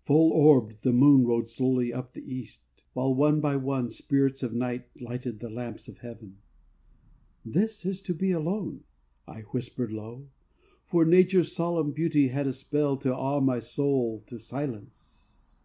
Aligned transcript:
Full 0.00 0.32
orbed 0.32 0.84
the 0.84 0.92
moon 0.94 1.26
Rode 1.26 1.48
slowly 1.48 1.92
up 1.92 2.14
the 2.14 2.24
east; 2.24 2.62
while, 2.94 3.14
one 3.14 3.42
by 3.42 3.56
one, 3.56 3.90
Spirits 3.90 4.42
of 4.42 4.54
night 4.54 4.86
lighted 4.98 5.38
the 5.40 5.50
lamps 5.50 5.86
of 5.86 5.98
heaven. 5.98 6.38
"This 7.44 7.84
is 7.84 8.00
to 8.08 8.14
be 8.14 8.30
alone!" 8.30 8.84
I 9.28 9.42
whispered 9.42 9.92
low, 9.92 10.30
For 10.86 11.04
nature's 11.04 11.52
solemn 11.54 11.92
beauty 11.92 12.28
had 12.28 12.46
a 12.46 12.54
spell 12.54 12.96
To 12.96 13.14
awe 13.14 13.40
my 13.40 13.58
soul 13.58 14.18
to 14.20 14.38
silence. 14.40 15.60